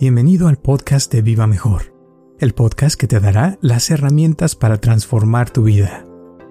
[0.00, 1.94] Bienvenido al podcast de Viva Mejor,
[2.40, 6.04] el podcast que te dará las herramientas para transformar tu vida.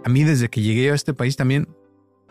[0.06, 1.68] A mí desde que llegué a este país también,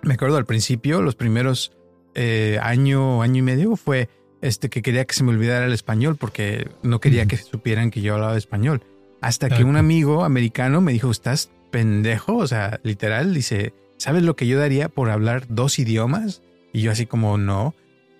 [0.02, 1.72] me acuerdo al principio, los primeros
[2.14, 4.08] eh, año, año y medio fue
[4.40, 8.00] este que quería que se me olvidara el español porque no quería que supieran que
[8.00, 8.82] yo hablaba español.
[9.20, 12.36] Hasta que un amigo americano me dijo, ¿estás pendejo?
[12.36, 16.42] O sea, literal, dice, ¿sabes lo que yo daría por hablar dos idiomas?
[16.72, 17.74] Y yo así como, no.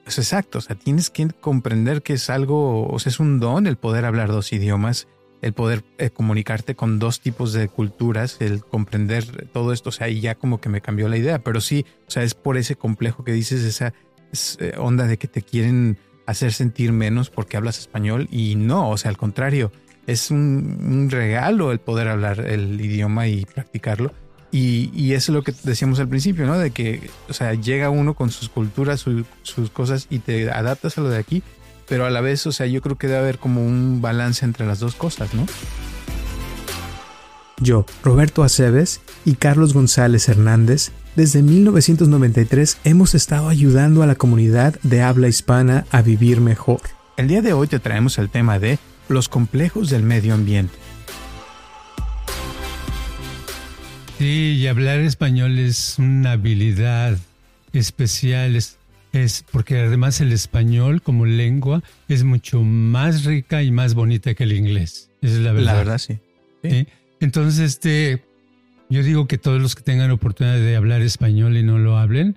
[0.07, 3.67] Es exacto, o sea, tienes que comprender que es algo, o sea, es un don
[3.67, 5.07] el poder hablar dos idiomas,
[5.43, 10.09] el poder eh, comunicarte con dos tipos de culturas, el comprender todo esto, o sea,
[10.09, 12.75] y ya como que me cambió la idea, pero sí, o sea, es por ese
[12.75, 13.95] complejo que dices, esa
[14.59, 18.97] eh, onda de que te quieren hacer sentir menos porque hablas español y no, o
[18.97, 19.71] sea, al contrario,
[20.09, 24.13] es un regalo el poder hablar el idioma y practicarlo
[24.55, 26.59] y, eso es lo que decíamos al principio, ¿no?
[26.59, 31.01] De que, o sea, llega uno con sus culturas, sus cosas y te adaptas a
[31.01, 31.43] lo de aquí,
[31.89, 34.67] pero a la vez, o sea, yo creo que debe haber como un balance entre
[34.67, 35.47] las dos cosas, ¿no?
[37.61, 44.79] Yo, Roberto Aceves y Carlos González Hernández, desde 1993 hemos estado ayudando a la comunidad
[44.83, 46.81] de habla hispana a vivir mejor.
[47.17, 50.82] El día de hoy te traemos el tema de los complejos del medio ambiente.
[54.23, 57.19] Sí, y hablar español es una habilidad
[57.73, 58.79] especial, es,
[59.51, 64.53] porque además el español como lengua es mucho más rica y más bonita que el
[64.53, 65.11] inglés.
[65.23, 65.73] Esa es la verdad.
[65.73, 66.21] La verdad, sí.
[67.19, 68.23] Entonces, este,
[68.89, 72.37] yo digo que todos los que tengan oportunidad de hablar español y no lo hablen,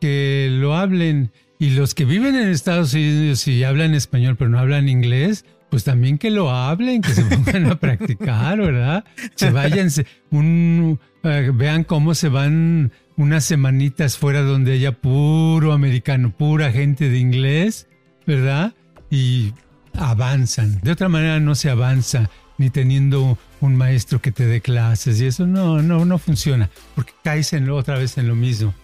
[0.00, 1.30] que lo hablen.
[1.60, 5.84] Y los que viven en Estados Unidos y hablan español pero no hablan inglés, pues
[5.84, 9.04] también que lo hablen, que se pongan a practicar, ¿verdad?
[9.36, 9.88] Se vayan,
[10.30, 17.08] un, eh, vean cómo se van unas semanitas fuera donde haya puro americano, pura gente
[17.08, 17.86] de inglés,
[18.26, 18.74] ¿verdad?
[19.10, 19.52] Y
[19.96, 20.80] avanzan.
[20.80, 25.26] De otra manera no se avanza ni teniendo un maestro que te dé clases y
[25.26, 28.74] eso no, no, no funciona, porque caes en otra vez en lo mismo.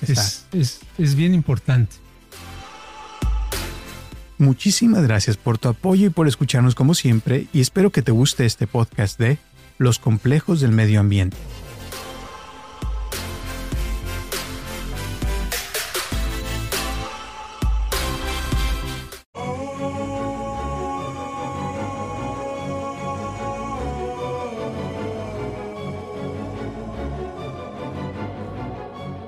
[0.00, 1.96] Es, es, es bien importante.
[4.38, 8.44] Muchísimas gracias por tu apoyo y por escucharnos como siempre y espero que te guste
[8.44, 9.38] este podcast de
[9.78, 11.36] Los complejos del medio ambiente.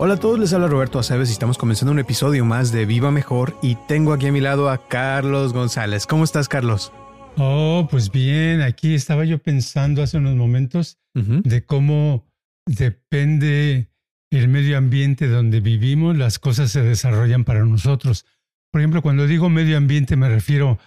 [0.01, 3.11] Hola a todos, les habla Roberto Aceves y estamos comenzando un episodio más de Viva
[3.11, 6.07] Mejor y tengo aquí a mi lado a Carlos González.
[6.07, 6.93] ¿Cómo estás, Carlos?
[7.37, 12.29] Oh, pues bien, aquí estaba yo pensando hace unos momentos de cómo
[12.65, 13.91] depende
[14.31, 18.25] el medio ambiente donde vivimos, las cosas se desarrollan para nosotros.
[18.71, 20.79] Por ejemplo, cuando digo medio ambiente me refiero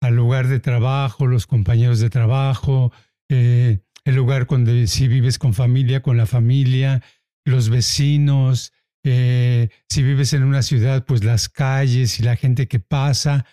[0.00, 2.92] al lugar de trabajo, los compañeros de trabajo,
[3.28, 7.02] eh, el lugar donde si vives con familia, con la familia,
[7.44, 8.72] los vecinos,
[9.04, 13.44] eh, si vives en una ciudad, pues las calles y la gente que pasa.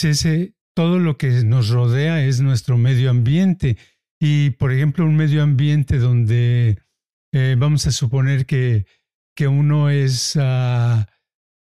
[0.00, 3.76] Ese, todo lo que nos rodea es nuestro medio ambiente.
[4.20, 6.78] Y, por ejemplo, un medio ambiente donde
[7.32, 8.86] eh, vamos a suponer que,
[9.34, 11.08] que uno es, ah,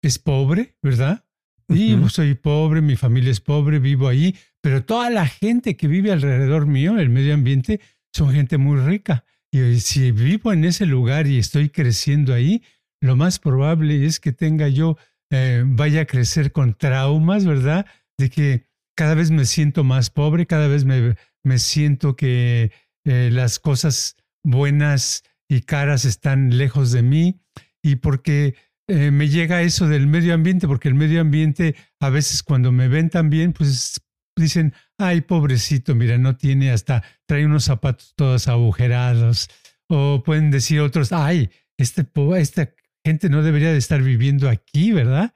[0.03, 1.25] es pobre, ¿verdad?
[1.69, 5.87] Y yo soy pobre, mi familia es pobre, vivo ahí, pero toda la gente que
[5.87, 7.81] vive alrededor mío, el medio ambiente,
[8.13, 9.25] son gente muy rica.
[9.53, 12.63] Y si vivo en ese lugar y estoy creciendo ahí,
[13.01, 14.97] lo más probable es que tenga yo,
[15.31, 17.87] eh, vaya a crecer con traumas, ¿verdad?
[18.19, 18.67] De que
[18.97, 22.73] cada vez me siento más pobre, cada vez me, me siento que
[23.05, 27.41] eh, las cosas buenas y caras están lejos de mí
[27.83, 28.55] y porque
[28.89, 32.89] eh, me llega eso del medio ambiente, porque el medio ambiente a veces cuando me
[32.89, 34.01] ven también, pues
[34.37, 39.49] dicen, ay, pobrecito, mira, no tiene hasta, trae unos zapatos todos agujerados.
[39.89, 42.07] O pueden decir otros, ay, este,
[42.37, 42.71] esta
[43.05, 45.35] gente no debería de estar viviendo aquí, ¿verdad?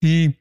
[0.00, 0.36] Y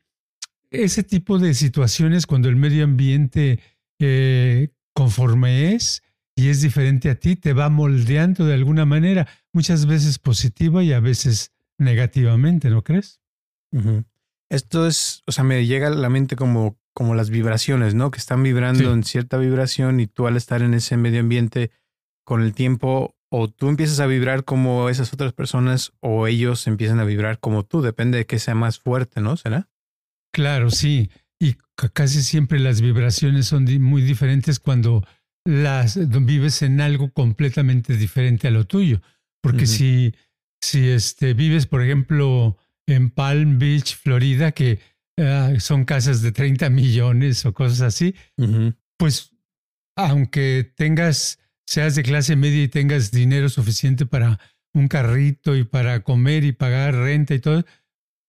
[0.71, 3.59] ese tipo de situaciones cuando el medio ambiente
[3.99, 6.01] eh, conforme es
[6.35, 10.93] y es diferente a ti, te va moldeando de alguna manera, muchas veces positiva y
[10.93, 13.19] a veces negativamente, ¿no crees?
[14.49, 18.11] Esto es, o sea, me llega a la mente como, como las vibraciones, ¿no?
[18.11, 21.71] Que están vibrando en cierta vibración y tú al estar en ese medio ambiente
[22.25, 26.99] con el tiempo o tú empiezas a vibrar como esas otras personas o ellos empiezan
[26.99, 29.37] a vibrar como tú, depende de que sea más fuerte, ¿no?
[29.37, 29.69] ¿Será?
[30.33, 31.09] Claro, sí.
[31.39, 31.55] Y
[31.93, 35.03] casi siempre las vibraciones son muy diferentes cuando
[35.45, 39.01] las vives en algo completamente diferente a lo tuyo.
[39.41, 40.13] Porque si,
[40.61, 44.79] si este, vives, por ejemplo, en Palm Beach, Florida, que
[45.17, 48.15] ah, son casas de 30 millones o cosas así,
[48.97, 49.35] pues
[49.95, 54.39] aunque tengas, seas de clase media y tengas dinero suficiente para
[54.73, 57.65] un carrito y para comer y pagar renta y todo,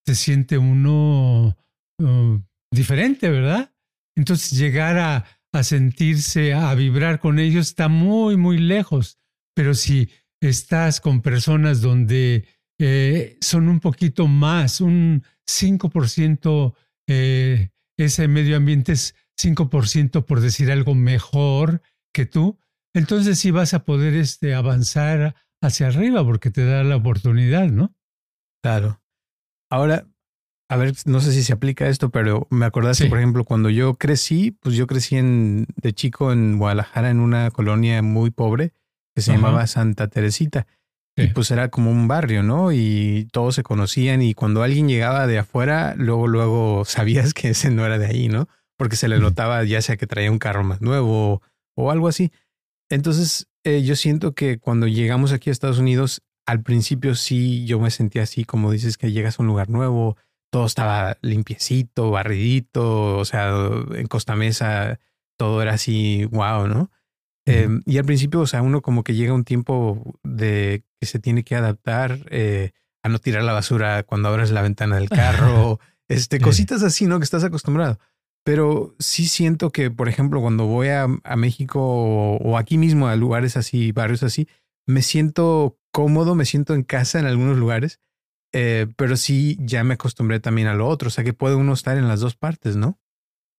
[0.04, 1.56] te siente uno
[2.00, 2.40] uh,
[2.72, 3.72] diferente, ¿verdad?
[4.16, 9.18] Entonces llegar a, a sentirse, a vibrar con ellos está muy, muy lejos.
[9.54, 12.46] Pero si estás con personas donde
[12.78, 16.74] eh, son un poquito más, un 5%,
[17.08, 22.58] eh, ese medio ambiente es 5% por decir algo mejor que tú,
[22.94, 27.94] entonces sí vas a poder este, avanzar hacia arriba porque te da la oportunidad, ¿no?
[28.62, 29.00] Claro.
[29.70, 30.06] Ahora,
[30.68, 33.94] a ver, no sé si se aplica esto, pero me acordaste, por ejemplo, cuando yo
[33.94, 38.72] crecí, pues yo crecí en, de chico en Guadalajara, en una colonia muy pobre
[39.14, 40.66] que se llamaba Santa Teresita.
[41.16, 42.72] Y pues era como un barrio, ¿no?
[42.72, 47.70] Y todos se conocían y cuando alguien llegaba de afuera, luego, luego sabías que ese
[47.70, 48.48] no era de ahí, ¿no?
[48.78, 51.42] Porque se le notaba ya sea que traía un carro más nuevo
[51.76, 52.32] o, algo así.
[52.88, 57.78] Entonces, eh, yo siento que cuando llegamos aquí a Estados Unidos, al principio sí yo
[57.78, 60.16] me sentía así, como dices, que llegas a un lugar nuevo,
[60.50, 63.52] todo estaba limpiecito, barridito, o sea,
[63.94, 64.98] en Costa Mesa
[65.38, 66.90] todo era así, wow, ¿no?
[67.44, 71.18] Em, y al principio, o sea, uno como que llega un tiempo de que se
[71.18, 72.70] tiene que adaptar eh,
[73.02, 77.18] a no tirar la basura cuando abres la ventana del carro, este, cositas así, ¿no?
[77.18, 77.98] Que estás acostumbrado.
[78.44, 83.56] Pero sí siento que, por ejemplo, cuando voy a, México o, aquí mismo a lugares
[83.56, 84.48] así, barrios así,
[84.86, 88.00] me siento cómodo, me siento en casa en algunos lugares,
[88.52, 91.72] eh, pero sí ya me acostumbré también a lo otro, o sea que puede uno
[91.72, 92.98] estar en las dos partes, ¿no?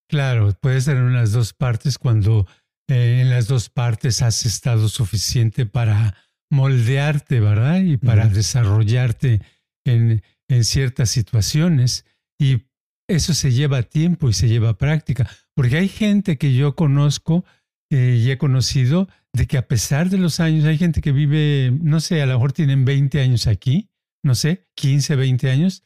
[0.09, 2.45] Claro, puede estar en las dos partes cuando
[2.89, 6.15] eh, en las dos partes has estado suficiente para
[6.51, 7.81] moldearte, ¿verdad?
[7.81, 9.41] Y para desarrollarte
[9.85, 12.05] en, en, ciertas situaciones.
[12.39, 12.63] Y
[13.07, 15.29] eso se lleva tiempo y se lleva práctica.
[15.55, 17.45] Porque hay gente que yo conozco
[17.93, 21.71] eh, y he conocido de que a pesar de los años, hay gente que vive,
[21.79, 23.89] no sé, a lo mejor tienen 20 años aquí,
[24.23, 25.83] no sé, 15, 20 años,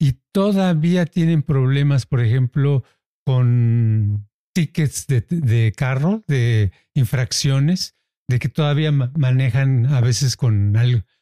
[0.00, 2.84] y todavía tienen problemas, por ejemplo,
[3.24, 7.96] con tickets de, carro, de infracciones,
[8.28, 10.74] de que todavía manejan a veces con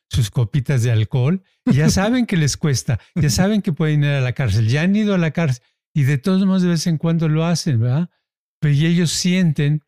[0.09, 1.43] sus copitas de alcohol.
[1.67, 4.83] Y ya saben que les cuesta, ya saben que pueden ir a la cárcel, ya
[4.83, 5.63] han ido a la cárcel
[5.95, 8.11] y de todos modos de vez en cuando lo hacen, ¿verdad?
[8.61, 9.83] Pero ellos sienten,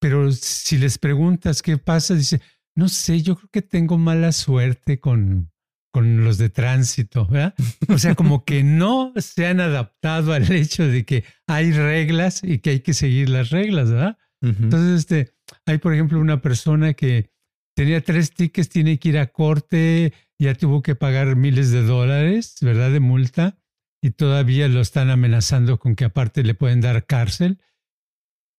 [0.00, 2.40] pero si les preguntas qué pasa, dice,
[2.74, 5.50] no sé, yo creo que tengo mala suerte con,
[5.96, 7.54] con los de tránsito, ¿verdad?
[7.88, 12.58] O sea, como que no se han adaptado al hecho de que hay reglas y
[12.58, 14.18] que hay que seguir las reglas, ¿verdad?
[14.42, 15.32] Entonces, este,
[15.64, 17.30] hay, por ejemplo, una persona que
[17.74, 22.56] tenía tres tickets, tiene que ir a corte, ya tuvo que pagar miles de dólares,
[22.60, 22.90] ¿verdad?
[22.90, 23.56] De multa,
[24.02, 27.58] y todavía lo están amenazando con que aparte le pueden dar cárcel.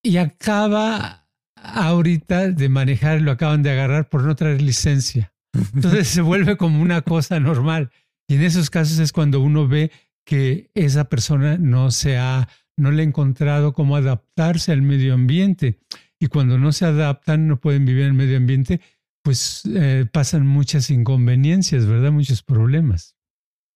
[0.01, 5.35] Y acaba ahorita de manejar, lo acaban de agarrar por no traer licencia.
[5.73, 7.91] Entonces se vuelve como una cosa normal.
[8.27, 9.91] Y en esos casos es cuando uno ve
[10.25, 15.79] que esa persona no se ha, no le ha encontrado cómo adaptarse al medio ambiente.
[16.19, 18.81] Y cuando no se adaptan, no pueden vivir en el medio ambiente,
[19.23, 22.11] pues eh, pasan muchas inconveniencias, ¿verdad?
[22.11, 23.15] Muchos problemas.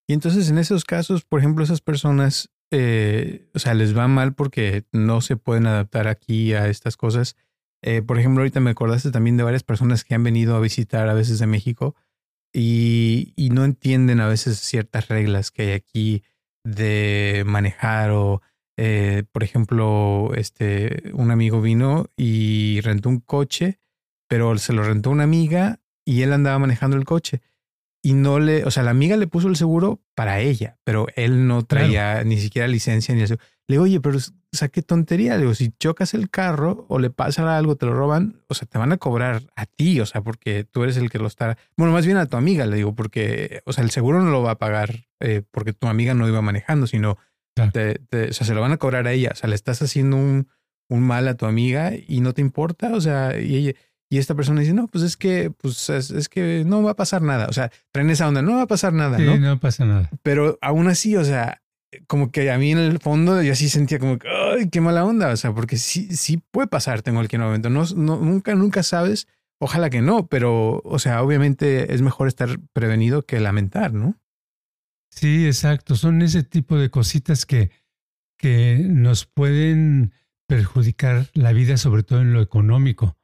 [0.07, 4.33] Y entonces en esos casos, por ejemplo, esas personas, eh, o sea, les va mal
[4.33, 7.37] porque no se pueden adaptar aquí a estas cosas
[7.81, 11.09] eh, por ejemplo, ahorita me acordaste también de varias personas que han venido a visitar
[11.09, 11.95] a veces de México
[12.53, 16.23] y, no entienden a veces ciertas reglas que hay aquí
[16.63, 18.41] de manejar o,
[18.77, 23.79] eh, por ejemplo, este, un amigo vino y rentó un coche,
[24.29, 27.41] pero se lo rentó una amiga y él andaba manejando el coche.
[28.03, 31.45] y no le, o sea, la amiga le puso el seguro para ella, pero él
[31.47, 33.37] no traía ni siquiera licencia ni eso.
[33.71, 35.35] Le digo, oye, pero, o sea, qué tontería.
[35.35, 38.67] Le digo, si chocas el carro o le pasa algo, te lo roban, o sea,
[38.67, 41.57] te van a cobrar a ti, o sea, porque tú eres el que lo está.
[41.77, 44.43] Bueno, más bien a tu amiga, le digo, porque, o sea, el seguro no lo
[44.43, 48.59] va a pagar eh, porque tu amiga no iba manejando, sino, o sea, se lo
[48.59, 49.29] van a cobrar a ella.
[49.31, 50.49] O sea, le estás haciendo un,
[50.89, 53.73] un mal a tu amiga y no te importa, o sea, y ella
[54.11, 57.21] y esta persona dice, no, pues es que, pues es, que no va a pasar
[57.21, 57.47] nada.
[57.47, 59.37] O sea, traen esa onda, no va a pasar nada, sí, ¿no?
[59.37, 60.09] no pasa nada.
[60.21, 61.61] Pero aún así, o sea,
[62.07, 65.05] como que a mí en el fondo yo así sentía como que, ay, qué mala
[65.05, 65.31] onda.
[65.31, 67.69] O sea, porque sí, sí puede pasar en cualquier momento.
[67.69, 69.27] No, no, nunca, nunca sabes.
[69.59, 74.19] Ojalá que no, pero, o sea, obviamente es mejor estar prevenido que lamentar, ¿no?
[75.11, 75.95] Sí, exacto.
[75.95, 77.69] Son ese tipo de cositas que,
[78.37, 80.13] que nos pueden
[80.47, 83.17] perjudicar la vida, sobre todo en lo económico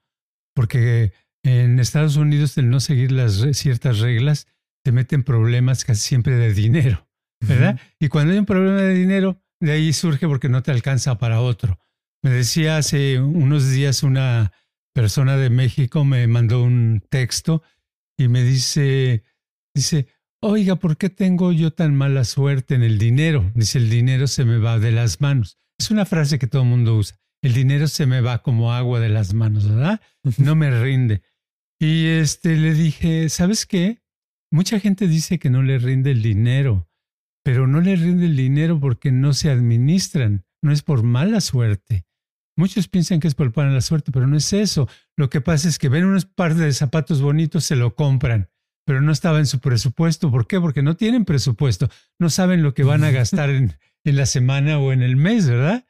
[0.57, 4.47] porque en Estados Unidos el no seguir las ciertas reglas
[4.83, 7.06] te meten problemas casi siempre de dinero,
[7.39, 7.79] ¿verdad?
[7.99, 11.41] Y cuando hay un problema de dinero, de ahí surge porque no te alcanza para
[11.41, 11.79] otro.
[12.23, 14.51] Me decía hace unos días una
[14.93, 17.63] persona de México, me mandó un texto
[18.17, 19.23] y me dice,
[19.75, 20.07] dice,
[20.41, 23.51] oiga, ¿por qué tengo yo tan mala suerte en el dinero?
[23.53, 25.59] Dice, el dinero se me va de las manos.
[25.79, 28.99] Es una frase que todo el mundo usa el dinero se me va como agua
[28.99, 30.01] de las manos, ¿verdad?
[30.37, 31.21] No me rinde.
[31.79, 34.01] Y este le dije, ¿sabes qué?
[34.51, 36.89] Mucha gente dice que no le rinde el dinero,
[37.47, 42.05] pero no le rinde el dinero porque no se administran, no es por mala suerte.
[42.57, 44.89] Muchos piensan que es por mala suerte, pero no es eso.
[45.15, 48.49] Lo que pasa es que ven unos par de zapatos bonitos, se lo compran,
[48.85, 50.29] pero no estaba en su presupuesto.
[50.29, 50.59] ¿Por qué?
[50.59, 51.89] Porque no tienen presupuesto,
[52.19, 55.47] no saben lo que van a gastar en, en la semana o en el mes,
[55.47, 55.85] ¿verdad?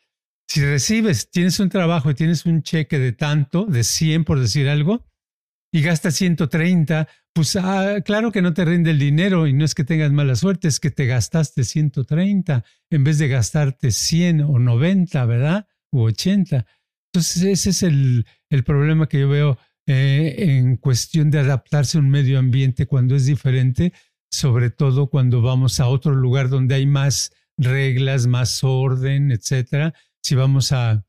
[0.48, 4.70] Si recibes, tienes un trabajo y tienes un cheque de tanto, de 100 por decir
[4.70, 5.07] algo,
[5.78, 9.76] y gastas 130, pues ah, claro que no te rinde el dinero y no es
[9.76, 14.60] que tengas mala suerte, es que te gastaste 130 en vez de gastarte 100 o
[14.60, 15.68] 90, ¿verdad?
[15.92, 16.66] U 80.
[17.12, 22.02] Entonces ese es el, el problema que yo veo eh, en cuestión de adaptarse a
[22.02, 23.94] un medio ambiente cuando es diferente,
[24.32, 29.94] sobre todo cuando vamos a otro lugar donde hay más reglas, más orden, etcétera
[30.28, 31.06] si vamos a,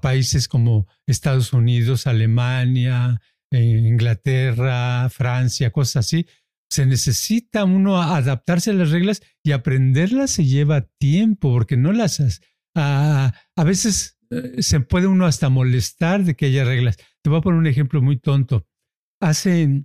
[0.00, 6.26] países como Estados Unidos, Alemania, eh, Inglaterra, Francia, cosas así,
[6.70, 12.40] se necesita uno adaptarse a las reglas y aprenderlas se lleva tiempo porque no las...
[12.76, 16.96] A, a veces eh, se puede uno hasta molestar de que haya reglas.
[17.22, 18.66] Te voy a poner un ejemplo muy tonto.
[19.20, 19.84] Hace,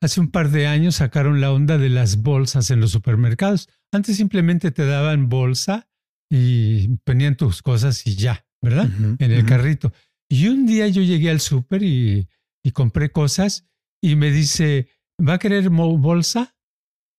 [0.00, 3.68] hace un par de años sacaron la onda de las bolsas en los supermercados.
[3.92, 5.88] Antes simplemente te daban bolsa
[6.30, 8.90] y ponían tus cosas y ya, ¿verdad?
[9.18, 9.92] en el carrito.
[10.28, 12.28] Y un día yo llegué al súper y,
[12.64, 13.68] y, compré cosas
[14.02, 14.88] y me dice,
[15.20, 16.56] ¿va a querer bolsa?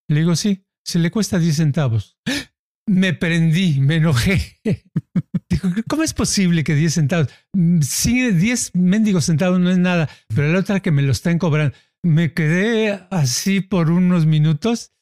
[0.10, 2.18] Le digo, sí, se le cuesta 10 centavos.
[2.88, 4.60] Me prendí, me enojé.
[5.50, 7.30] Dijo, ¿cómo es posible que 10 centavos?
[7.54, 11.40] Mm, sí, 10 mendigos centavos no es nada, pero la otra que me lo están
[11.40, 11.76] cobrando.
[12.04, 14.94] Me quedé así por unos minutos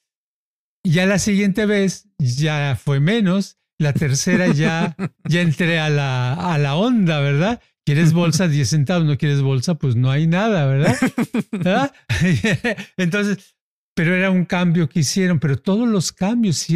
[0.85, 4.95] ya la siguiente vez ya fue menos la tercera ya,
[5.27, 7.61] ya entré a la, a la onda, ¿verdad?
[7.85, 9.05] ¿Quieres bolsa 10 centavos?
[9.05, 9.75] ¿No quieres bolsa?
[9.75, 10.97] Pues no hay nada, ¿verdad?
[12.97, 13.55] Entonces,
[13.95, 16.67] pero era un cambio que hicieron, pero todos los cambios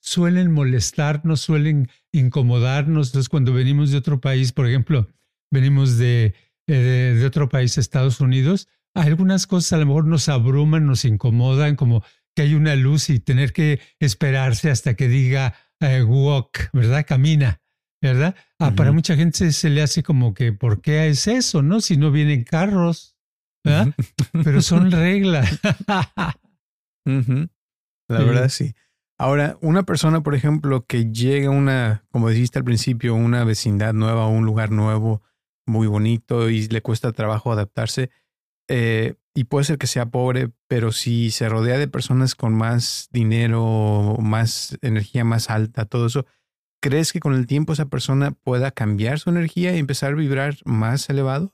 [0.00, 3.08] suelen molestarnos, suelen incomodarnos.
[3.08, 5.08] Entonces, cuando venimos de otro país, por ejemplo,
[5.50, 6.34] venimos de,
[6.66, 11.04] eh, de, de otro país, Estados Unidos, algunas cosas a lo mejor nos abruman, nos
[11.04, 12.02] incomodan, como
[12.34, 17.04] que hay una luz y tener que esperarse hasta que diga eh, walk, ¿verdad?
[17.06, 17.60] Camina,
[18.06, 18.34] ¿verdad?
[18.58, 21.80] Ah, para mucha gente se, le hace como que, ¿por qué es eso, no?
[21.80, 23.16] Si no vienen carros,
[23.64, 23.94] ¿verdad?
[24.44, 25.60] Pero son reglas.
[27.04, 28.74] La verdad, sí.
[29.18, 33.94] Ahora, una persona, por ejemplo, que llega a una, como dijiste al principio, una vecindad
[33.94, 35.22] nueva, un lugar nuevo,
[35.66, 38.10] muy bonito y le cuesta trabajo adaptarse,
[38.68, 43.08] eh, y puede ser que sea pobre, pero si se rodea de personas con más
[43.10, 46.26] dinero, más energía más alta, todo eso,
[46.86, 50.56] ¿crees que con el tiempo esa persona pueda cambiar su energía y empezar a vibrar
[50.64, 51.52] más elevado?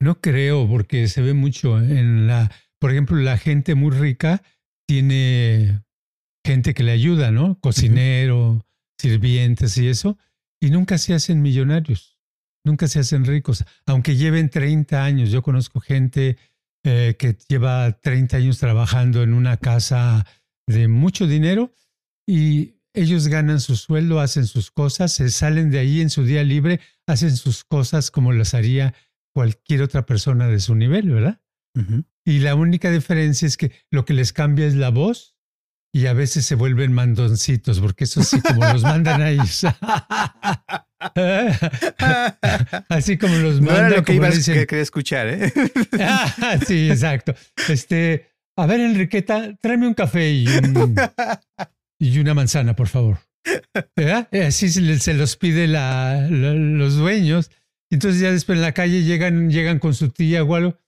[0.00, 2.50] No creo, porque se ve mucho en la,
[2.80, 4.42] por ejemplo, la gente muy rica
[4.88, 5.84] tiene
[6.44, 7.60] gente que le ayuda, ¿no?
[7.60, 8.66] Cocinero,
[9.00, 10.18] sirvientes y eso,
[10.60, 12.18] y nunca se hacen millonarios,
[12.64, 15.30] nunca se hacen ricos, aunque lleven 30 años.
[15.30, 16.36] Yo conozco gente
[16.84, 20.26] eh, que lleva 30 años trabajando en una casa
[20.66, 21.70] de mucho dinero
[22.26, 26.42] y ellos ganan su sueldo, hacen sus cosas, se salen de ahí en su día
[26.42, 28.94] libre, hacen sus cosas como las haría
[29.32, 31.40] cualquier otra persona de su nivel, ¿verdad?
[32.24, 35.36] Y la única diferencia es que lo que les cambia es la voz
[35.92, 39.64] y a veces se vuelven mandoncitos, porque eso sí, como los mandan a ellos.
[42.88, 43.74] Así como los mandan.
[43.74, 45.52] No era lo que ibas a quería escuchar, ¿eh?
[46.66, 47.32] sí, exacto.
[47.68, 50.46] Este, a ver, Enriqueta, tráeme un café y,
[51.98, 53.18] y una manzana, por favor.
[54.46, 57.50] Así se, los pide la, los dueños.
[57.90, 60.78] Entonces ya después en la calle llegan, llegan con su tía o algo.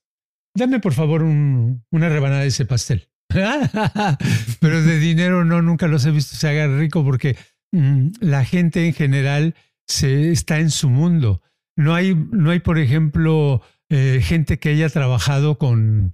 [0.55, 3.09] Dame por favor un, una rebanada de ese pastel.
[4.59, 7.37] Pero de dinero no, nunca los he visto se haga rico porque
[7.71, 9.55] mm, la gente en general
[9.87, 11.41] se, está en su mundo.
[11.77, 16.13] No hay, no hay por ejemplo, eh, gente que haya trabajado con,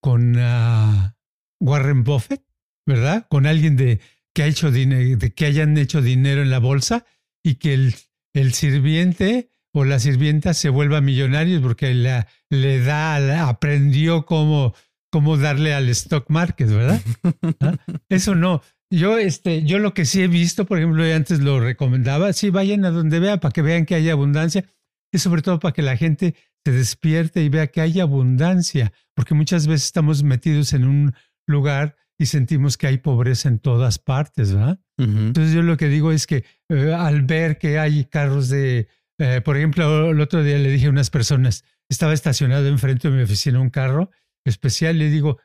[0.00, 1.16] con ah,
[1.60, 2.42] Warren Buffett,
[2.86, 3.26] ¿verdad?
[3.28, 4.00] Con alguien de,
[4.34, 7.06] que, ha hecho dinero, de que hayan hecho dinero en la bolsa
[7.42, 7.94] y que el,
[8.34, 14.74] el sirviente o la sirvienta se vuelva millonario porque la, le da, aprendió cómo,
[15.10, 17.00] cómo darle al stock market, ¿verdad?
[17.60, 17.76] ¿Ah?
[18.08, 18.62] Eso no.
[18.90, 22.84] Yo, este, yo lo que sí he visto, por ejemplo, antes lo recomendaba, sí vayan
[22.84, 24.64] a donde vea para que vean que hay abundancia
[25.12, 29.34] y sobre todo para que la gente se despierte y vea que hay abundancia, porque
[29.34, 31.14] muchas veces estamos metidos en un
[31.46, 34.80] lugar y sentimos que hay pobreza en todas partes, ¿verdad?
[34.96, 38.88] Entonces yo lo que digo es que eh, al ver que hay carros de
[39.18, 43.16] eh, por ejemplo, el otro día le dije a unas personas, estaba estacionado enfrente de
[43.16, 44.10] mi oficina un carro
[44.44, 45.38] especial, le digo,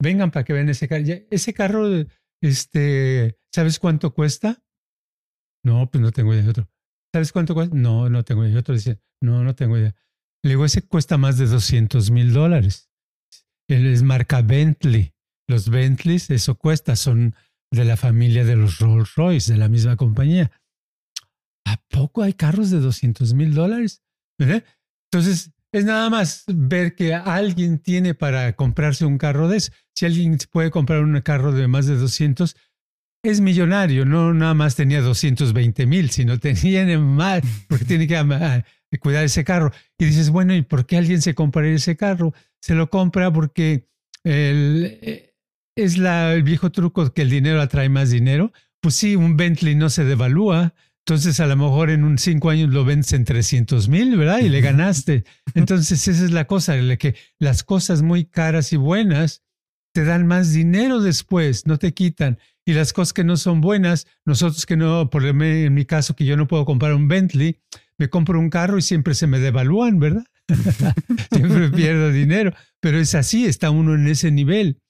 [0.00, 1.04] vengan para que vean ese carro.
[1.30, 1.88] Ese carro,
[2.42, 4.62] este, ¿sabes cuánto cuesta?
[5.64, 6.48] No, pues no tengo idea.
[6.48, 6.68] Otro,
[7.12, 7.74] ¿sabes cuánto cuesta?
[7.74, 8.58] No, no tengo idea.
[8.58, 9.94] Otro dice, no, no tengo idea.
[10.42, 12.90] Le digo, ese cuesta más de 200 mil dólares.
[13.68, 15.14] Él es marca Bentley.
[15.50, 17.34] Los Bentleys, eso cuesta, son
[17.72, 20.50] de la familia de los Rolls Royce, de la misma compañía.
[21.66, 24.02] ¿A poco hay carros de 200 mil dólares?
[24.38, 29.72] Entonces, es nada más ver que alguien tiene para comprarse un carro de eso.
[29.94, 32.56] Si alguien puede comprar un carro de más de 200,
[33.22, 34.04] es millonario.
[34.04, 39.72] No nada más tenía 220 mil, sino tenía más, porque tiene que cuidar ese carro.
[39.98, 42.34] Y dices, bueno, ¿y por qué alguien se compraría ese carro?
[42.60, 43.88] Se lo compra porque
[44.24, 45.29] eh,
[45.82, 48.52] es la, el viejo truco que el dinero atrae más dinero.
[48.80, 50.74] Pues sí, un Bentley no se devalúa,
[51.06, 54.40] entonces a lo mejor en un cinco años lo vendes en 300 mil, ¿verdad?
[54.40, 55.24] Y le ganaste.
[55.54, 59.42] Entonces esa es la cosa, que las cosas muy caras y buenas
[59.92, 62.38] te dan más dinero después, no te quitan.
[62.64, 66.24] Y las cosas que no son buenas, nosotros que no, por en mi caso que
[66.24, 67.58] yo no puedo comprar un Bentley,
[67.98, 70.24] me compro un carro y siempre se me devalúan, ¿verdad?
[71.32, 72.54] siempre pierdo dinero.
[72.80, 74.80] Pero es así, está uno en ese nivel.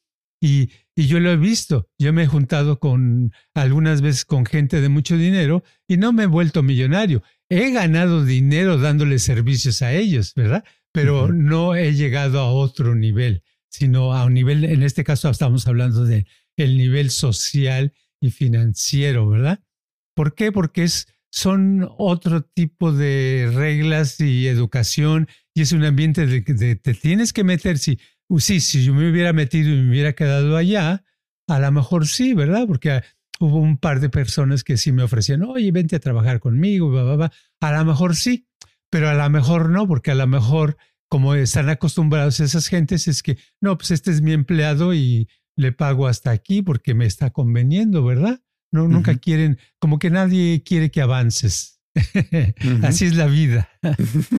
[0.40, 1.88] Y, y yo lo he visto.
[1.98, 6.24] Yo me he juntado con algunas veces con gente de mucho dinero y no me
[6.24, 7.22] he vuelto millonario.
[7.48, 10.64] He ganado dinero dándole servicios a ellos, ¿verdad?
[10.92, 15.66] Pero no he llegado a otro nivel, sino a un nivel, en este caso estamos
[15.66, 16.26] hablando de
[16.57, 19.61] el nivel social y financiero, ¿verdad?
[20.14, 20.53] ¿Por qué?
[20.53, 26.55] Porque es, son otro tipo de reglas y educación y es un ambiente de que
[26.55, 27.79] te tienes que meter.
[27.79, 27.98] Si
[28.38, 31.05] sí, si yo me hubiera metido y me hubiera quedado allá,
[31.49, 32.66] a lo mejor sí, ¿verdad?
[32.66, 33.03] Porque
[33.40, 36.97] hubo un par de personas que sí me ofrecían, oye, vente a trabajar conmigo,
[37.61, 38.47] a lo mejor sí,
[38.90, 40.77] pero a lo mejor no, porque a lo mejor
[41.09, 45.73] como están acostumbrados esas gentes es que, no, pues este es mi empleado y le
[45.73, 48.40] pago hasta aquí porque me está conveniendo, ¿verdad?
[48.71, 51.81] No, nunca quieren, como que nadie quiere que avances.
[52.83, 53.69] Así es la vida.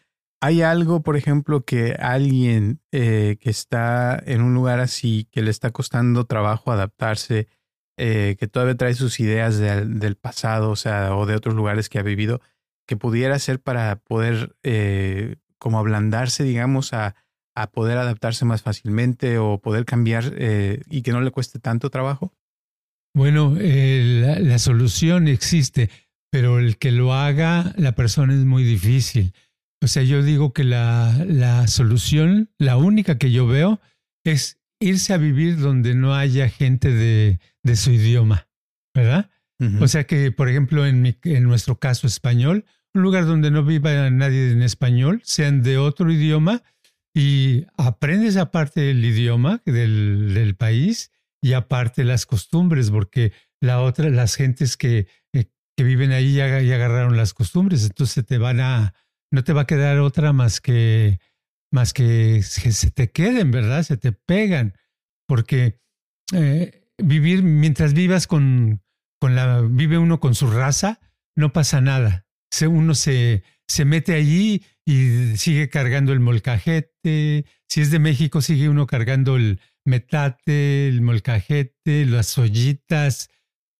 [0.43, 5.51] ¿Hay algo, por ejemplo, que alguien eh, que está en un lugar así, que le
[5.51, 7.47] está costando trabajo adaptarse,
[7.95, 11.99] eh, que todavía trae sus ideas del pasado, o sea, o de otros lugares que
[11.99, 12.41] ha vivido,
[12.87, 17.13] que pudiera ser para poder eh, como ablandarse, digamos, a,
[17.55, 20.33] a poder adaptarse más fácilmente o poder cambiar
[20.89, 22.33] y que no le cueste tanto trabajo?
[23.13, 25.91] Bueno, la, solución existe,
[26.31, 29.33] pero el que lo haga la persona es muy difícil.
[29.83, 33.81] O sea, yo digo que la, la solución, la única que yo veo,
[34.23, 38.47] es irse a vivir donde no haya gente de, de su idioma,
[38.93, 39.29] ¿verdad?
[39.79, 42.65] O sea que, por ejemplo, en, mi, en nuestro caso español,
[42.95, 46.63] un lugar donde no viva nadie en español, sean de otro idioma,
[47.13, 51.11] y aprendes aparte el idioma del, del país
[51.43, 55.45] y aparte las costumbres, porque la otra, las gentes que, eh,
[55.77, 58.93] que viven ahí ya, ya, agarraron las costumbres, entonces te van a,
[59.31, 61.19] no te va a quedar otra más que,
[61.71, 63.83] más que, se te queden, ¿verdad?
[63.83, 64.75] Se te pegan,
[65.27, 65.79] porque
[66.33, 68.81] eh, vivir, mientras vivas con,
[69.19, 70.99] con la, vive uno con su raza,
[71.35, 72.25] no pasa nada.
[72.51, 77.45] Se, uno se, se mete allí y sigue cargando el molcajete.
[77.69, 83.29] Si es de México, sigue uno cargando el metate, el molcajete, las ollitas,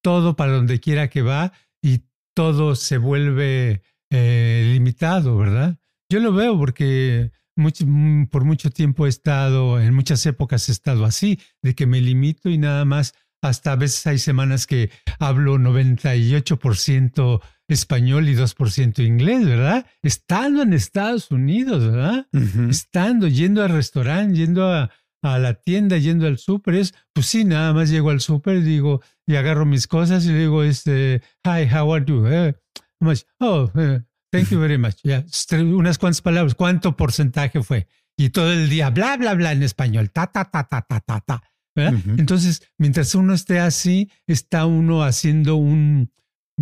[0.01, 5.77] todo para donde quiera que va y todo se vuelve eh, limitado, ¿verdad?
[6.09, 11.05] Yo lo veo porque mm, por mucho tiempo he estado, en muchas épocas he estado
[11.05, 15.57] así, de que me limito y nada más, hasta a veces hay semanas que hablo
[15.57, 19.85] 98% español y 2% inglés, ¿verdad?
[20.03, 22.27] Estando en Estados Unidos, ¿verdad?
[22.69, 24.91] Estando, yendo al restaurante, yendo a,
[25.23, 29.35] la tienda, yendo al súper, es, pues sí, nada más llego al súper, digo, y
[29.35, 32.25] agarro mis cosas y digo, este, hi, how are you?
[32.27, 32.55] Eh,
[33.39, 34.95] oh, eh, thank you very much.
[35.51, 37.87] Unas cuantas palabras, ¿cuánto porcentaje fue?
[38.17, 41.19] Y todo el día, bla, bla, bla en español, ta, ta, ta, ta, ta, ta,
[41.21, 41.43] ta.
[41.75, 41.99] ¿verdad?
[42.17, 46.11] Entonces, mientras uno esté así, está uno haciendo un,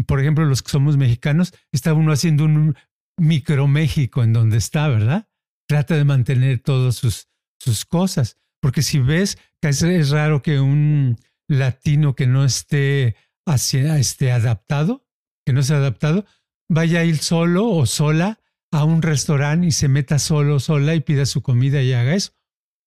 [0.05, 2.75] por ejemplo, los que somos mexicanos, está uno haciendo un
[3.17, 5.27] micro México en donde está, ¿verdad?
[5.67, 7.27] Trata de mantener todas sus,
[7.59, 8.37] sus cosas.
[8.61, 15.05] Porque si ves, es, raro que un latino que no esté, hacia, esté adaptado,
[15.49, 16.25] que no sea adaptado,
[16.69, 18.39] vaya a ir solo o sola
[18.71, 22.33] a un restaurante y se meta solo, sola y pida su comida y haga eso.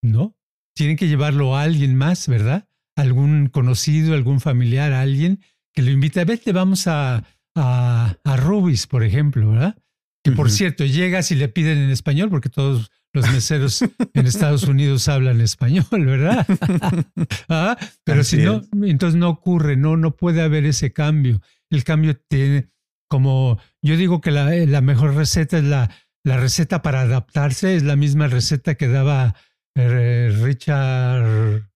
[0.01, 0.37] No,
[0.73, 2.69] tienen que llevarlo a alguien más, ¿verdad?
[2.95, 5.41] Algún conocido, algún familiar, alguien
[5.73, 7.25] que lo invita, vete, vamos a,
[7.57, 9.82] a, a Rubis, por ejemplo, ¿verdad?
[10.25, 13.83] Que por cierto, llegas y le piden en español, porque todos los meseros
[14.15, 16.47] en Estados Unidos hablan español, ¿verdad?
[17.49, 17.77] ¿Ah?
[18.05, 21.41] Pero si no, entonces no ocurre, no, no puede haber ese cambio.
[21.71, 22.71] El cambio tiene,
[23.09, 25.91] como yo digo que la, la mejor receta es la,
[26.25, 29.35] la receta para adaptarse, es la misma receta que daba
[29.75, 31.69] eh, Richard,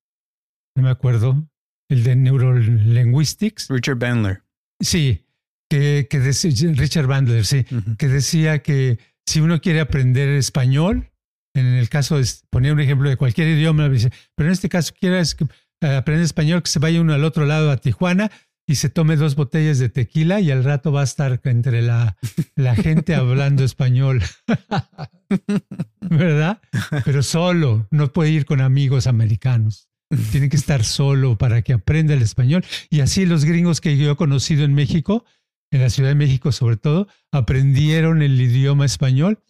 [0.77, 1.49] no me acuerdo,
[1.89, 3.69] el de Neurolinguistics.
[3.69, 4.43] Richard Bandler.
[4.81, 5.26] Sí,
[5.69, 7.65] que, que decía, Richard Bandler, sí,
[7.99, 11.11] que decía que si uno quiere aprender español,
[11.55, 13.91] en el caso de poner un ejemplo de cualquier idioma,
[14.35, 15.37] pero en este caso quieres
[15.81, 18.31] eh, aprender español, que se vaya uno al otro lado a Tijuana
[18.69, 22.17] y se tome dos botellas de tequila y al rato va a estar entre la,
[22.57, 24.23] la gente hablando español.
[26.01, 26.61] ¿Verdad?
[27.05, 29.89] Pero solo, no puede ir con amigos americanos.
[30.31, 32.65] Tiene que estar solo para que aprenda el español.
[32.91, 35.25] Y así los gringos que yo he conocido en México,
[35.71, 39.41] en la Ciudad de México sobre todo, aprendieron el idioma español,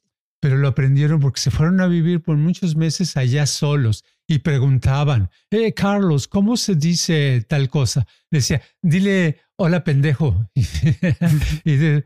[0.41, 5.31] pero lo aprendieron porque se fueron a vivir por muchos meses allá solos y preguntaban,
[5.51, 8.07] eh, Carlos, ¿cómo se dice tal cosa?
[8.31, 10.49] Decía, dile, hola pendejo.
[11.65, 12.05] y de,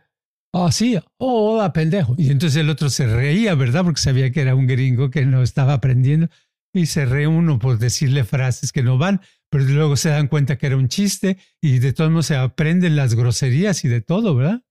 [0.53, 2.15] oh, sí, oh, hola pendejo.
[2.19, 3.85] Y entonces el otro se reía, ¿verdad?
[3.85, 6.29] Porque sabía que era un gringo que no estaba aprendiendo
[6.73, 10.67] y se uno por decirle frases que no van, pero luego se dan cuenta que
[10.67, 14.63] era un chiste y de todos modos se aprenden las groserías y de todo, ¿verdad?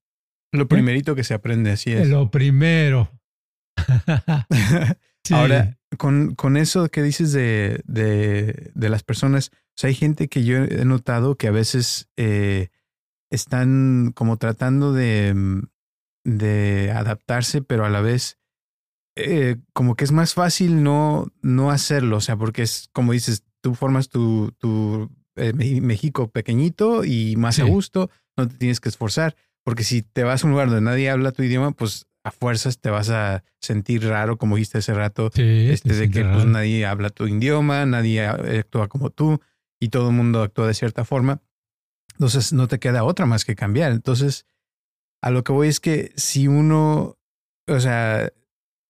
[0.52, 2.08] Lo primerito que se aprende, así es.
[2.08, 3.12] Lo primero.
[5.32, 9.52] Ahora, con, con, eso que dices de, de, de, las personas,
[9.84, 12.70] hay gente que yo he notado que a veces eh,
[13.30, 15.62] están como tratando de,
[16.24, 18.40] de adaptarse, pero a la vez
[19.16, 23.44] eh, como que es más fácil no, no hacerlo, o sea, porque es como dices,
[23.62, 28.90] tú formas tu, tu eh, México pequeñito y más a gusto, no te tienes que
[28.90, 32.32] esforzar, porque si te vas a un lugar donde nadie habla tu idioma, pues a
[32.32, 36.86] fuerzas te vas a sentir raro, como dijiste hace rato, este, de que pues, nadie
[36.86, 39.40] habla tu idioma, nadie actúa como tú
[39.80, 41.42] y todo el mundo actúa de cierta forma.
[42.14, 43.94] Entonces no te queda otra más que cambiar.
[43.94, 44.46] Entonces,
[45.22, 47.18] a lo que voy es que si uno,
[47.68, 48.32] o sea,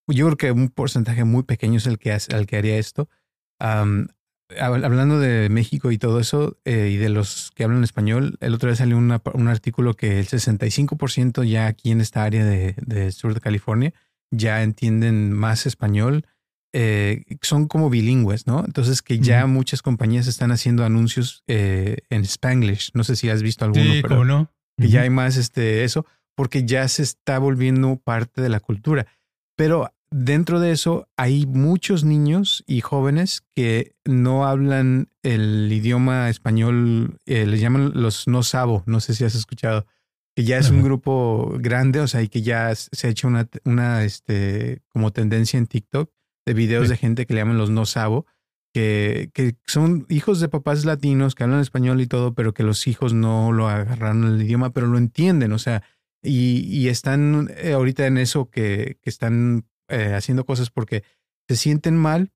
[0.08, 3.08] yo creo que un porcentaje muy pequeño es el que, hace, el que haría esto.
[4.58, 8.68] Hablando de México y todo eso, eh, y de los que hablan español, el otro
[8.68, 13.40] día salió un artículo que el 65% ya aquí en esta área de, sur de
[13.40, 13.92] California
[14.30, 16.24] ya entienden más español
[16.72, 18.64] eh, son como bilingües, ¿no?
[18.64, 22.90] Entonces que ya muchas compañías están haciendo anuncios eh, en Spanglish.
[22.94, 24.52] No sé si has visto alguno, Sí, pero ¿cómo no?
[24.78, 29.06] que ya hay más este eso, porque ya se está volviendo parte de la cultura.
[29.56, 37.18] Pero dentro de eso hay muchos niños y jóvenes que no hablan el idioma español,
[37.26, 39.86] eh, les llaman los no sabo, no sé si has escuchado,
[40.36, 43.48] que ya es un grupo grande, o sea, y que ya se ha hecho una,
[43.64, 46.10] una este, como tendencia en TikTok
[46.46, 46.90] de videos Sí.
[46.90, 48.26] de gente que le llaman los no sabo,
[48.72, 52.86] que, que son hijos de papás latinos que hablan español y todo, pero que los
[52.86, 55.82] hijos no lo agarraron el idioma, pero lo entienden, o sea,
[56.22, 61.02] y, y están eh, ahorita en eso que, que están eh, haciendo cosas porque
[61.48, 62.32] se sienten mal,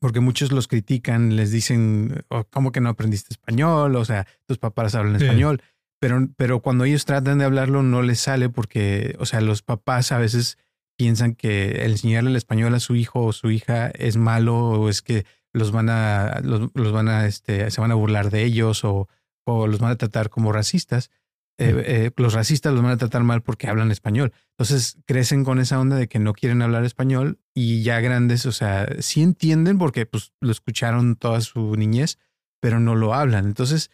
[0.00, 3.96] porque muchos los critican, les dicen, "Oh, ¿cómo que no aprendiste español?
[3.96, 5.24] O sea, tus papás hablan Sí.
[5.26, 5.62] español.
[6.00, 10.12] Pero, pero cuando ellos tratan de hablarlo no les sale porque, o sea, los papás
[10.12, 10.58] a veces
[10.98, 14.88] piensan que el enseñarle el español a su hijo o su hija es malo o
[14.90, 18.44] es que los van a, los, los van a, este, se van a burlar de
[18.44, 19.08] ellos o,
[19.46, 21.10] o los van a tratar como racistas.
[21.56, 24.32] Eh, eh, los racistas los van a tratar mal porque hablan español.
[24.58, 28.52] Entonces crecen con esa onda de que no quieren hablar español y ya grandes, o
[28.52, 32.18] sea, sí entienden porque pues lo escucharon toda su niñez,
[32.60, 33.46] pero no lo hablan.
[33.46, 33.90] Entonces,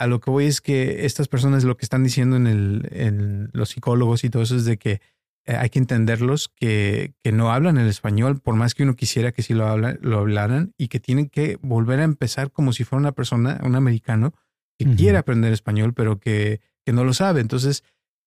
[0.00, 3.50] a lo que voy es que estas personas lo que están diciendo en, el, en
[3.52, 5.00] los psicólogos y todo eso es de que
[5.46, 9.30] eh, hay que entenderlos que, que no hablan el español, por más que uno quisiera
[9.30, 12.82] que sí lo, habla, lo hablaran, y que tienen que volver a empezar como si
[12.82, 14.34] fuera una persona, un americano,
[14.76, 14.96] que Ujú.
[14.96, 17.40] quiere aprender español, pero que, que no lo sabe.
[17.40, 17.84] Entonces,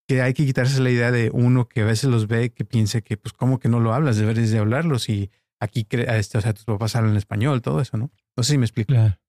[0.07, 3.01] que hay que quitarse la idea de uno que a veces los ve, que piense
[3.01, 4.17] que, pues, ¿cómo que no lo hablas?
[4.17, 8.11] Deberes de hablarlos y aquí, este, o sea, tus papás hablan español, todo eso, ¿no?
[8.35, 8.87] No sé si me explico.
[8.93, 9.19] Claro.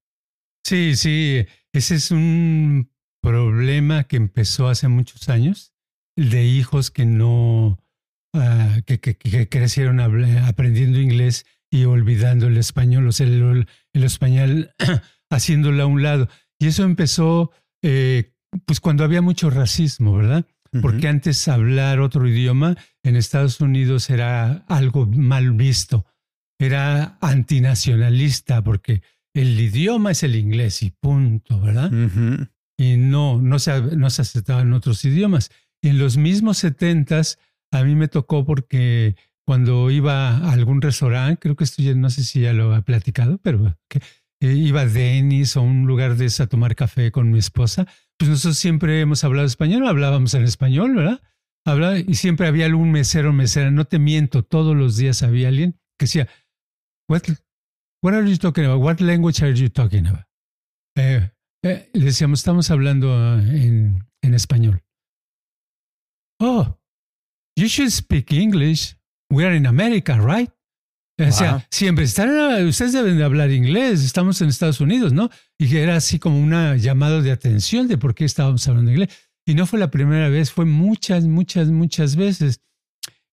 [0.65, 5.73] Sí, sí, ese es un problema que empezó hace muchos años,
[6.15, 7.79] de hijos que no,
[8.33, 14.03] ah, que, que- que crecieron aprendiendo inglés y olvidando el español, o sea, el, el
[14.03, 14.71] español
[15.29, 16.27] haciéndolo a un lado.
[16.59, 17.51] Y eso empezó,
[17.83, 18.33] eh,
[18.65, 20.45] pues cuando había mucho racismo, ¿verdad?
[20.81, 26.05] Porque antes hablar otro idioma en Estados Unidos era algo mal visto,
[26.59, 29.01] era antinacionalista, porque
[29.33, 31.91] el idioma es el inglés y punto, ¿verdad?
[32.77, 35.49] Y no, no se, no se aceptaban otros idiomas.
[35.81, 37.39] Y en los mismos setentas,
[37.71, 42.11] a mí me tocó porque cuando iba a algún restaurante, creo que esto ya no
[42.11, 43.99] sé si ya lo he platicado, pero que,
[44.41, 47.87] eh, iba a Denis o un lugar de ese a tomar café con mi esposa,
[48.19, 51.21] pues nosotros siempre hemos hablado español, hablábamos en español, ¿verdad?
[51.65, 55.79] Hablaba, y siempre había algún mesero mesera, no te miento, todos los días había alguien
[55.97, 56.27] que decía,
[57.07, 57.23] what,
[58.13, 58.83] are you talking about?
[58.83, 60.25] What language are you talking about?
[60.97, 61.31] Eh,
[61.63, 64.83] eh, le decíamos, estamos hablando ah, en, en español.
[66.41, 66.77] Oh,
[67.55, 68.97] you should speak English.
[69.31, 70.51] We are in America, right?
[71.19, 71.61] O sea, Wow.
[71.69, 75.29] siempre están, ustedes deben de hablar inglés, estamos en Estados Unidos, ¿no?
[75.57, 79.09] Y que era así como una llamado de atención de por qué estábamos hablando inglés.
[79.45, 82.61] Y no fue la primera vez, fue muchas, muchas, muchas veces.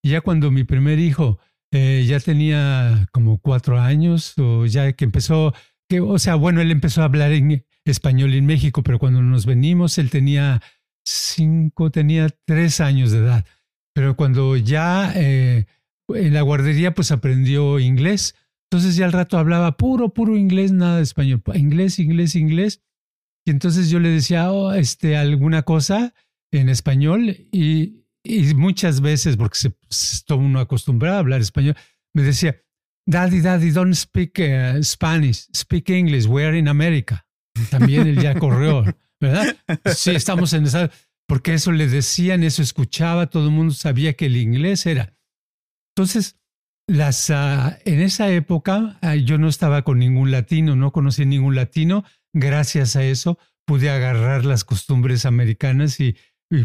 [0.03, 1.38] Y ya cuando mi primer hijo
[1.72, 5.55] eh, ya tenía como cuatro años, o ya que empezó,
[5.88, 9.46] que, o sea, bueno, él empezó a hablar en español en México, pero cuando nos
[9.46, 10.61] venimos, él tenía
[11.05, 13.44] cinco, tenía tres años de edad.
[13.94, 15.66] Pero cuando ya eh,
[16.08, 18.34] en la guardería, pues aprendió inglés.
[18.70, 21.42] Entonces ya al rato hablaba puro, puro inglés, nada de español.
[21.54, 22.82] Inglés, inglés, inglés.
[23.46, 26.14] Y entonces yo le decía oh, este, alguna cosa
[26.52, 31.76] en español y, y muchas veces, porque se, está uno acostumbrado a hablar español,
[32.12, 32.60] me decía,
[33.08, 37.24] Daddy, Daddy, don't speak eh, Spanish, speak English, we're in America.
[37.70, 38.84] También él ya corrió,
[39.20, 39.56] ¿verdad?
[39.94, 40.90] Sí, estamos en esa,
[41.28, 45.15] porque eso le decían, eso escuchaba, todo el mundo sabía que el inglés era.
[45.96, 46.37] Entonces,
[47.30, 52.04] ah, en esa época ah, yo no estaba con ningún latino, no conocí ningún latino.
[52.35, 56.16] Gracias a eso pude agarrar las costumbres americanas y,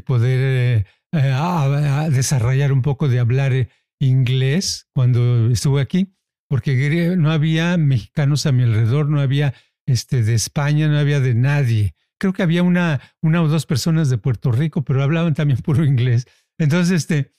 [0.06, 6.13] poder eh, eh, a- a desarrollar un poco de hablar eh, inglés cuando estuve aquí,
[6.50, 9.54] porque no había mexicanos a mi alrededor, no había
[9.88, 11.96] este, de España, no había de nadie.
[12.20, 15.86] Creo que había una, una o dos personas de Puerto Rico, pero hablaban también puro
[15.86, 16.28] inglés.
[16.60, 17.32] Entonces, este,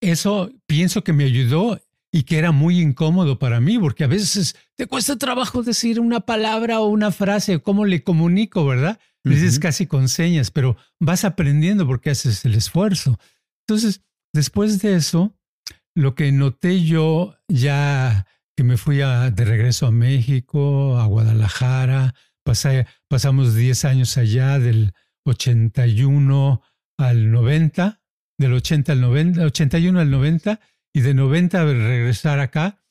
[0.00, 1.80] eso pienso que me ayudó
[2.12, 6.20] y que era muy incómodo para mí, porque a veces te cuesta trabajo decir una
[6.20, 8.98] palabra o una frase, cómo le comunico, ¿verdad?
[9.24, 13.18] Le dices casi con señas, pero vas aprendiendo porque haces el esfuerzo.
[13.66, 14.00] Entonces,
[14.32, 15.34] después de eso,
[15.94, 22.14] lo que noté yo ya que me fui a- de regreso a México, a Guadalajara,
[22.44, 24.94] pasé- pasamos 10 años allá del
[25.26, 26.62] 81
[26.98, 28.00] al 90,
[28.38, 30.60] del 80 al 90, 81 al 90
[30.94, 32.82] y de 90 a regresar acá,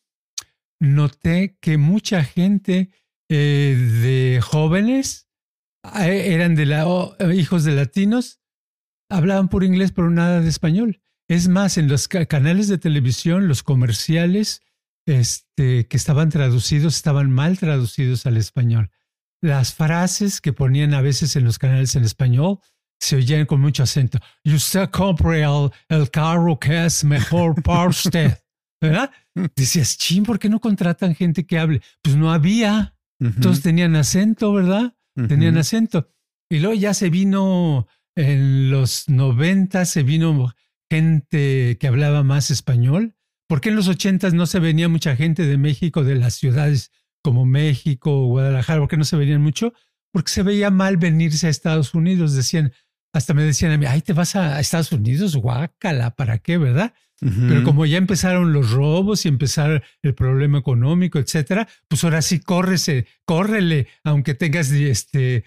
[0.80, 2.92] noté que mucha gente
[3.30, 5.28] eh, de jóvenes
[5.96, 6.86] eh, eran de la,
[7.34, 8.42] hijos de latinos,
[9.10, 11.02] hablaban por inglés, pero nada de español.
[11.30, 14.62] Es más, en los canales de televisión, los comerciales
[15.06, 18.92] este, que estaban traducidos estaban mal traducidos al español.
[19.42, 22.60] Las frases que ponían a veces en los canales en español
[23.00, 24.20] se oían con mucho acento.
[24.44, 28.38] Y usted compre el, carro que es mejor para usted.
[28.82, 29.12] ¿Verdad?
[29.56, 31.82] Decías, ching, ¿por qué no contratan gente que hable?
[32.02, 32.96] Pues no había.
[33.42, 34.96] Todos tenían acento, ¿verdad?
[35.28, 36.12] Tenían acento.
[36.50, 40.54] Y luego ya se vino en los 90, se vino
[40.90, 43.16] gente que hablaba más español.
[43.48, 46.92] ¿Por qué en los 80 no se venía mucha gente de México, de las ciudades
[47.24, 48.82] como México o Guadalajara?
[48.82, 49.74] ¿Por qué no se venían mucho?
[50.12, 52.34] Porque se veía mal venirse a Estados Unidos.
[52.34, 52.74] Decían,
[53.14, 56.94] hasta me decían a mí, ay, te vas a Estados Unidos, guácala, ¿para qué, verdad?
[57.20, 62.40] Pero como ya empezaron los robos y empezar el problema económico, etcétera, pues ahora sí
[62.40, 65.44] córrese, córrele, aunque tengas este,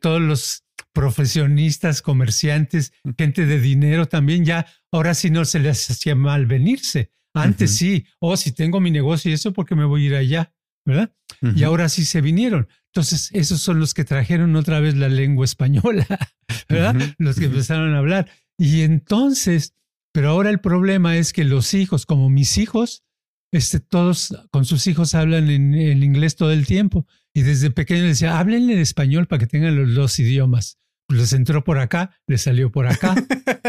[0.00, 6.14] todos los profesionistas, comerciantes, gente de dinero también, ya ahora sí no se les hacía
[6.14, 7.10] mal venirse.
[7.34, 10.14] Antes sí, o oh, si tengo mi negocio y eso, porque me voy a ir
[10.14, 10.54] allá,
[10.86, 11.12] ¿verdad?
[11.54, 12.68] Y ahora sí se vinieron.
[12.96, 16.06] Entonces, esos son los que trajeron otra vez la lengua española,
[16.70, 16.96] ¿verdad?
[17.18, 18.26] Los que empezaron a hablar.
[18.56, 19.74] Y entonces,
[20.14, 23.04] pero ahora el problema es que los hijos, como mis hijos,
[23.52, 27.06] este, todos con sus hijos hablan en, inglés todo el tiempo.
[27.34, 30.78] Y desde pequeño les decía, háblenle en español para que tengan los dos idiomas.
[31.06, 33.14] Pues les entró por acá, les salió por acá.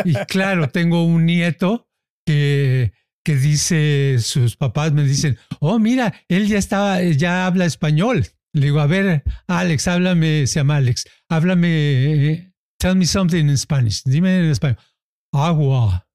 [0.06, 1.90] y claro, tengo un nieto
[2.26, 2.94] que,
[3.26, 8.26] que dice, sus papás me dicen, oh, mira, él ya estaba, ya habla español.
[8.54, 14.04] Le digo, a ver, Alex, háblame, se llama Alex, háblame, tell me something in Spanish.
[14.04, 14.78] Dime en español.
[15.34, 16.08] Agua.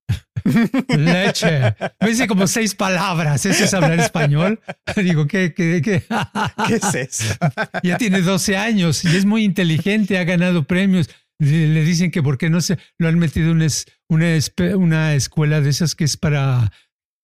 [0.88, 1.74] Leche.
[2.00, 3.46] Me dice como seis palabras.
[3.46, 4.60] ¿Eso es hablar español?
[4.96, 6.04] Digo, ¿qué, qué, qué?
[6.66, 7.34] ¿Qué es eso?
[7.82, 11.10] Ya tiene 12 años y es muy inteligente, ha ganado premios.
[11.38, 15.70] Le dicen que por qué no se lo han metido en una, una escuela de
[15.70, 16.72] esas que es para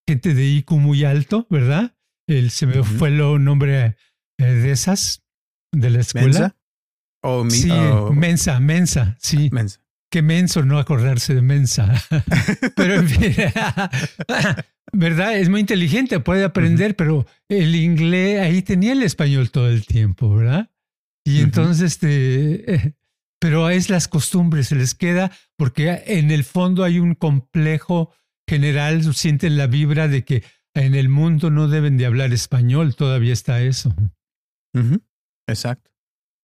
[0.07, 1.95] gente de IQ muy alto, ¿verdad?
[2.27, 3.95] El, se me fue el nombre
[4.45, 5.23] de esas
[5.71, 6.27] de la escuela.
[6.27, 6.55] ¿Mensa?
[7.21, 7.71] ¿O sí,
[8.13, 9.49] mensa, mensa, sí.
[9.51, 9.81] Mensa.
[10.11, 11.93] Qué menso no acordarse de mensa.
[12.75, 13.35] pero en fin,
[14.93, 15.37] ¿verdad?
[15.37, 20.33] Es muy inteligente, puede aprender, pero el inglés, ahí tenía el español todo el tiempo,
[20.33, 20.71] ¿verdad?
[21.25, 22.95] Y entonces, este,
[23.39, 28.11] pero es las costumbres, se les queda, porque en el fondo hay un complejo
[28.47, 33.33] general, sienten la vibra de que en el mundo no deben de hablar español, todavía
[33.33, 33.93] está eso.
[35.47, 35.91] Exacto.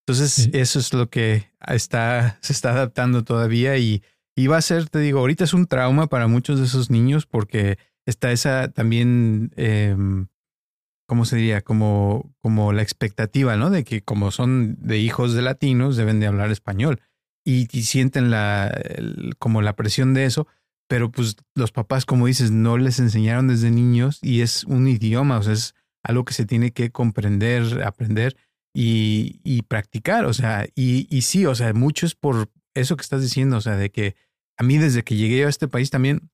[0.07, 4.03] Entonces, eso es lo que está, se está adaptando todavía y,
[4.35, 7.25] y, va a ser, te digo, ahorita es un trauma para muchos de esos niños
[7.25, 9.95] porque está esa también, eh,
[11.07, 11.61] ¿cómo se diría?
[11.61, 13.71] Como, como la expectativa, ¿no?
[13.71, 17.01] De que como son de hijos de latinos, deben de hablar español
[17.43, 18.79] y, sienten la,
[19.37, 20.47] como la presión de eso.
[20.87, 25.39] Pero pues los papás, como dices, no les enseñaron desde niños y es un idioma,
[25.39, 25.73] o sea, es
[26.05, 28.37] algo que se tiene que comprender, aprender
[28.73, 30.25] y, y practicar.
[30.25, 33.61] O sea, y, y, sí, o sea, mucho es por eso que estás diciendo, o
[33.61, 34.15] sea, de que
[34.57, 36.29] a mí desde que llegué a este país también,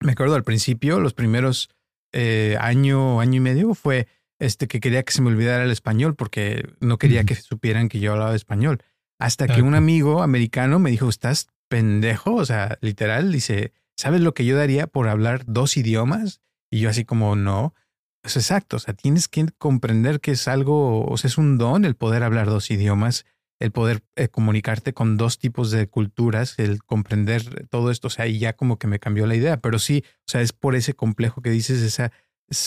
[0.00, 1.70] me acuerdo al principio, los primeros
[2.12, 4.06] eh, año, año y medio fue
[4.38, 7.98] este que quería que se me olvidara el español porque no quería que supieran que
[7.98, 8.82] yo hablaba español.
[9.18, 14.32] Hasta que un amigo americano me dijo, estás pendejo, o sea, literal, dice, ¿sabes lo
[14.32, 16.40] que yo daría por hablar dos idiomas?
[16.70, 17.74] Y yo así como, no.
[18.28, 21.86] Es exacto, o sea, tienes que comprender que es algo, o sea, es un don
[21.86, 23.24] el poder hablar dos idiomas,
[23.58, 28.26] el poder eh, comunicarte con dos tipos de culturas, el comprender todo esto, o sea,
[28.26, 30.92] y ya como que me cambió la idea, pero sí, o sea, es por ese
[30.92, 32.12] complejo que dices, esa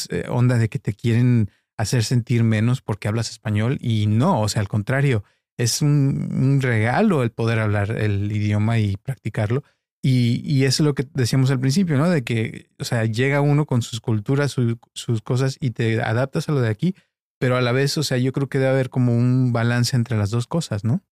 [0.10, 4.50] eh, onda de que te quieren hacer sentir menos porque hablas español y no, o
[4.50, 5.24] sea, al contrario,
[5.58, 9.62] es un regalo el poder hablar el idioma y practicarlo.
[10.04, 12.10] Y, y, eso es lo que decíamos al principio, ¿no?
[12.10, 14.56] De que, o sea, llega uno con sus culturas,
[14.94, 16.96] sus cosas y te adaptas a lo de aquí,
[17.40, 20.18] pero a la vez, o sea, yo creo que debe haber como un balance entre
[20.18, 21.04] las dos cosas, ¿no?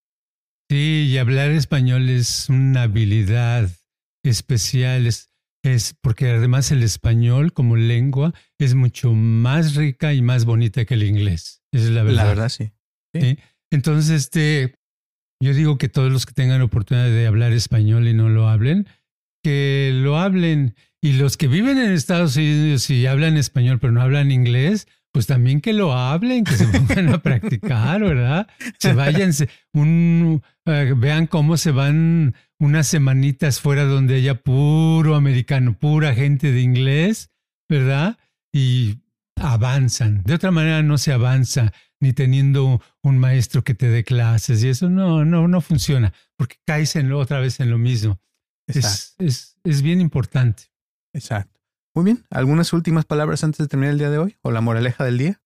[0.71, 3.69] Sí, y hablar español es una habilidad
[4.23, 5.31] especial, es,
[5.63, 10.93] es porque además el español como lengua es mucho más rica y más bonita que
[10.95, 11.63] el inglés.
[11.71, 12.23] Esa es la verdad.
[12.23, 12.71] La verdad, sí.
[13.13, 13.39] ¿Sí?
[13.71, 14.75] Entonces, este,
[15.39, 18.87] yo digo que todos los que tengan oportunidad de hablar español y no lo hablen,
[19.43, 20.75] que lo hablen.
[21.01, 25.27] Y los que viven en Estados Unidos y hablan español pero no hablan inglés, pues
[25.27, 28.47] también que lo hablen, que se pongan a practicar, ¿verdad?
[28.79, 29.31] Se vayan,
[29.73, 36.51] un, eh, vean cómo se van unas semanitas fuera donde haya puro americano, pura gente
[36.51, 37.31] de inglés,
[37.69, 38.17] ¿verdad?
[38.51, 38.97] Y
[39.41, 40.23] avanzan.
[40.23, 44.69] De otra manera no se avanza ni teniendo un maestro que te dé clases y
[44.69, 48.21] eso no, no, no funciona porque caes en lo, otra vez en lo mismo.
[48.67, 50.71] Es, es, es, bien importante.
[51.13, 51.59] Exacto.
[51.95, 52.23] Muy bien.
[52.29, 55.41] ¿Algunas últimas palabras antes de terminar el día de hoy o la moraleja del día?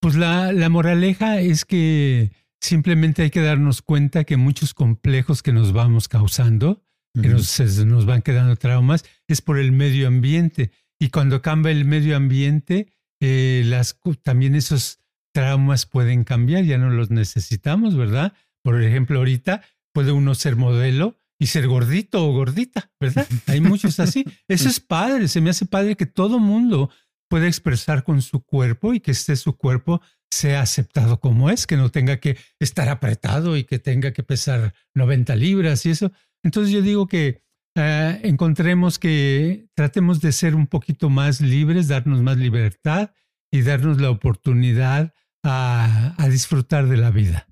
[0.00, 5.52] Pues la, la moraleja es que simplemente hay que darnos cuenta que muchos complejos que
[5.52, 6.84] nos vamos causando,
[7.14, 10.72] que nos, nos van quedando traumas, es por el medio ambiente.
[10.98, 12.92] Y cuando cambia el medio ambiente,
[13.24, 14.98] eh, las, también esos
[15.32, 18.32] traumas pueden cambiar, ya no los necesitamos, ¿verdad?
[18.64, 19.62] Por ejemplo, ahorita
[19.92, 23.28] puede uno ser modelo y ser gordito o gordita, ¿verdad?
[23.46, 24.24] Hay muchos así.
[24.48, 26.90] Eso es padre, se me hace padre que todo mundo
[27.28, 31.76] pueda expresar con su cuerpo y que este su cuerpo sea aceptado como es, que
[31.76, 36.10] no tenga que estar apretado y que tenga que pesar 90 libras y eso.
[36.42, 37.40] Entonces yo digo que
[37.74, 43.12] eh, encontremos que tratemos de ser un poquito más libres, darnos más libertad
[43.50, 47.48] y darnos la oportunidad a, a disfrutar de la vida.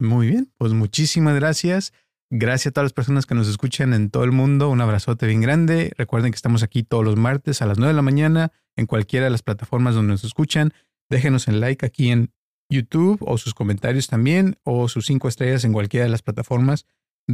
[0.00, 1.92] Muy bien, pues muchísimas gracias.
[2.32, 4.70] Gracias a todas las personas que nos escuchan en todo el mundo.
[4.70, 5.92] Un abrazote bien grande.
[5.98, 9.24] Recuerden que estamos aquí todos los martes a las 9 de la mañana en cualquiera
[9.24, 10.72] de las plataformas donde nos escuchan.
[11.10, 12.32] Déjenos el like aquí en
[12.70, 16.86] YouTube o sus comentarios también o sus cinco estrellas en cualquiera de las plataformas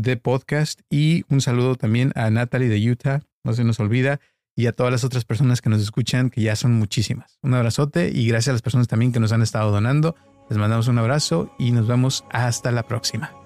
[0.02, 0.80] de podcast.
[0.90, 4.20] Y un saludo también a Natalie de Utah, no se nos olvida,
[4.54, 7.38] y a todas las otras personas que nos escuchan, que ya son muchísimas.
[7.42, 10.16] Un abrazote y gracias a las personas también que nos han estado donando.
[10.48, 13.45] Les mandamos un abrazo y nos vemos hasta la próxima.